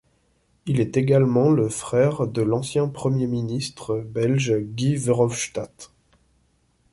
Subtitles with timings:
[0.65, 5.91] Il est également le frère de l'ancien premier ministre belge Guy Verhofstadt.